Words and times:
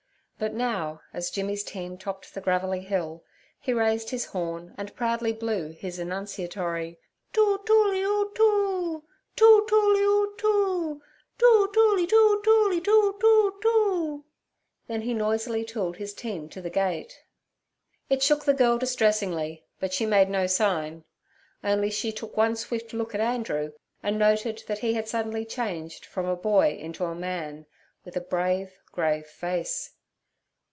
But 0.43 0.55
now 0.55 1.01
as 1.13 1.29
Jimmy's 1.29 1.63
team 1.63 1.99
topped 1.99 2.33
the 2.33 2.41
gravelly 2.41 2.79
hill, 2.79 3.23
he 3.59 3.73
raised 3.73 4.09
his 4.09 4.25
horn, 4.25 4.73
and 4.75 4.95
proudly 4.95 5.33
blew 5.33 5.69
his 5.69 5.99
annunciatory 5.99 6.97
too 7.31 7.59
tooly 7.63 8.01
oo 8.01 8.33
too, 8.35 9.03
too 9.35 9.65
tooly 9.69 10.01
oo 10.01 10.33
too, 10.39 10.99
too 11.37 11.71
tooly 11.71 12.07
too 12.07 12.41
tooly, 12.43 12.81
too, 12.81 13.15
too, 13.21 13.59
too, 13.61 14.25
then 14.87 15.03
he 15.03 15.13
noisily 15.13 15.63
tooled 15.63 15.97
his 15.97 16.11
team 16.11 16.49
to 16.49 16.59
the 16.59 16.71
gate. 16.71 17.19
It 18.09 18.23
shook 18.23 18.43
the 18.43 18.55
girl 18.55 18.79
distressingly, 18.79 19.63
but 19.79 19.93
she 19.93 20.07
made 20.07 20.31
no 20.31 20.47
sign; 20.47 21.03
only 21.63 21.91
she 21.91 22.11
took 22.11 22.35
one 22.35 22.55
swift 22.55 22.93
look 22.93 23.13
at 23.13 23.21
Andrew, 23.21 23.73
and 24.01 24.17
noted 24.17 24.63
that 24.67 24.79
he 24.79 24.95
had 24.95 25.07
suddenly 25.07 25.45
changed 25.45 26.03
from 26.03 26.25
a 26.25 26.35
boy 26.35 26.69
into 26.71 27.05
a 27.05 27.13
man, 27.13 27.67
with 28.03 28.17
a 28.17 28.21
brave, 28.21 28.73
grave 28.91 29.27
face. 29.27 29.91